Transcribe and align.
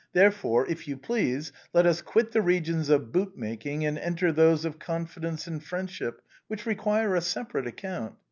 Therefore, 0.13 0.65
if 0.65 0.87
you 0.87 0.97
please, 0.97 1.51
let 1.73 1.85
us 1.85 2.01
quit 2.01 2.31
the 2.31 2.41
re 2.41 2.59
gions 2.59 2.89
of 2.89 3.11
bootmaking 3.11 3.85
and 3.87 3.99
enter 3.99 4.31
those 4.31 4.65
of 4.65 4.79
confidence 4.79 5.45
and 5.45 5.63
friendship 5.63 6.23
which 6.47 6.65
require 6.65 7.13
a 7.15 7.21
separate 7.21 7.67
account. 7.67 8.15